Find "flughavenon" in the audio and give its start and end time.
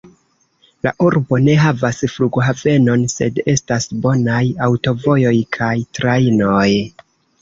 2.13-3.03